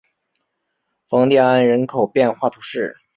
[1.07, 2.97] 丰蒂安人口变化图示